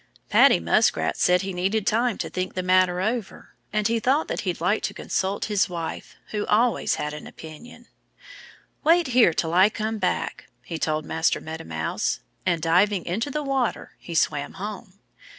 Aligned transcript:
Paddy 0.31 0.59
Muskrat 0.59 1.15
said 1.15 1.43
he 1.43 1.53
needed 1.53 1.85
time 1.85 2.17
to 2.17 2.27
think 2.31 2.55
the 2.55 2.63
matter 2.63 3.01
over. 3.01 3.49
And 3.71 3.87
he 3.87 3.99
thought 3.99 4.27
that 4.29 4.39
he'd 4.39 4.59
like 4.59 4.81
to 4.81 4.95
consult 4.95 5.45
his 5.45 5.69
wife, 5.69 6.15
who 6.31 6.43
always 6.47 6.95
had 6.95 7.13
an 7.13 7.27
opinion. 7.27 7.85
"Wait 8.83 9.09
here 9.09 9.31
till 9.31 9.53
I 9.53 9.69
come 9.69 9.99
back!" 9.99 10.47
he 10.63 10.79
told 10.79 11.05
Master 11.05 11.39
Meadow 11.39 11.65
Mouse. 11.65 12.19
And, 12.47 12.63
diving 12.63 13.05
into 13.05 13.29
the 13.29 13.43
water, 13.43 13.91
he 13.99 14.15
swam 14.15 14.53
home. 14.53 14.93